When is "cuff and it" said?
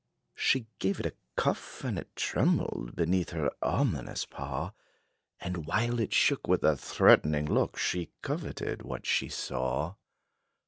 1.35-2.15